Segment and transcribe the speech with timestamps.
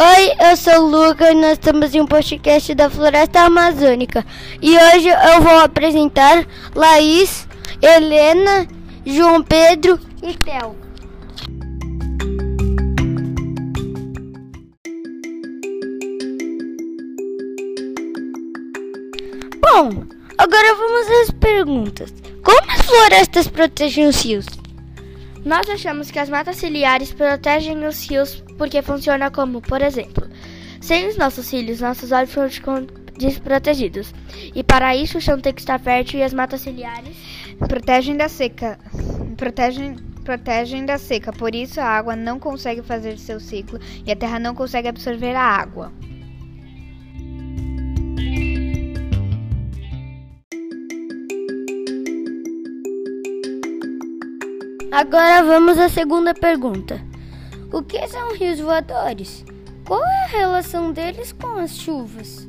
[0.00, 4.24] Oi, eu sou o Lucas e nós estamos em um podcast da Floresta Amazônica.
[4.62, 7.48] E hoje eu vou apresentar Laís,
[7.82, 8.68] Helena,
[9.04, 10.76] João Pedro e Theo.
[19.60, 20.04] Bom,
[20.38, 22.14] agora vamos às perguntas.
[22.44, 24.46] Como as florestas protegem os rios?
[25.44, 30.28] Nós achamos que as matas ciliares protegem os rios porque funciona como, por exemplo,
[30.80, 32.86] sem os nossos cílios, nossos olhos ficam
[33.18, 34.14] desprotegidos.
[34.54, 37.16] E para isso o chão tem que estar fértil e as matas ciliares
[37.58, 38.78] protegem da seca.
[39.36, 44.16] Protegem protegem da seca, por isso a água não consegue fazer seu ciclo e a
[44.16, 45.90] terra não consegue absorver a água.
[54.90, 56.98] Agora vamos à segunda pergunta.
[57.70, 59.44] O que são rios voadores?
[59.84, 62.48] Qual é a relação deles com as chuvas?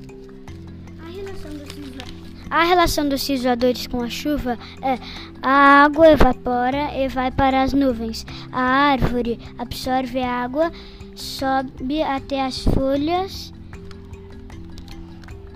[2.49, 4.97] A relação dos rios voadores com a chuva é
[5.41, 8.25] a água evapora e vai para as nuvens.
[8.53, 10.71] A árvore absorve a água,
[11.15, 13.53] sobe até as folhas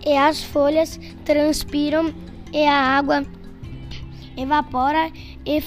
[0.05, 2.13] e as folhas transpiram
[2.51, 3.25] e a água
[4.35, 5.09] evapora
[5.45, 5.63] e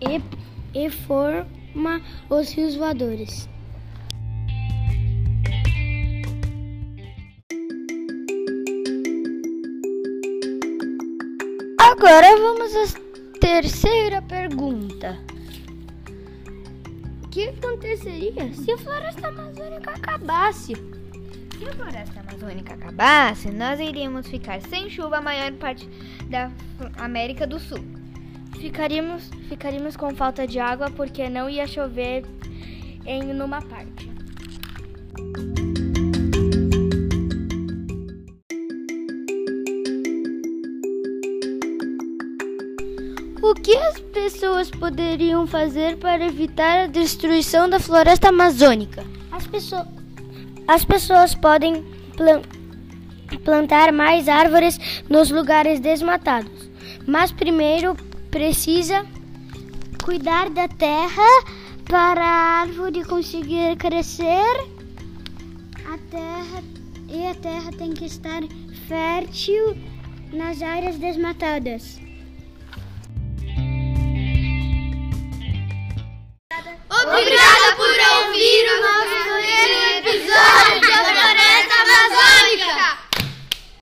[0.00, 0.20] e,
[0.74, 3.48] e forma os rios voadores.
[11.78, 15.18] Agora vamos à terceira pergunta.
[17.24, 20.74] O que aconteceria se a floresta amazônica acabasse?
[21.58, 25.88] Se a floresta amazônica acabasse, nós iríamos ficar sem chuva a maior parte
[26.30, 26.52] da
[26.98, 27.97] América do Sul.
[28.60, 32.24] Ficaríamos, ficaríamos com falta de água porque não ia chover
[33.06, 34.10] em numa parte.
[43.40, 49.04] O que as pessoas poderiam fazer para evitar a destruição da floresta amazônica?
[49.30, 49.86] As, pessoas,
[50.66, 51.84] as pessoas podem
[52.16, 52.42] plan
[53.44, 56.70] plantar mais árvores nos lugares desmatados,
[57.06, 57.94] mas primeiro
[58.30, 59.06] precisa
[60.02, 61.44] cuidar da terra
[61.84, 64.68] para a árvore conseguir crescer.
[65.86, 66.62] A terra
[67.08, 68.42] e a terra tem que estar
[68.86, 69.76] fértil
[70.32, 72.07] nas áreas desmatadas.